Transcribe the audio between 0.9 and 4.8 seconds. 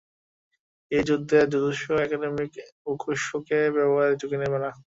এই যুদ্ধে, jujutsu academy ওকোৎসুকে ব্যবহারের ঝুঁকি নেবে না।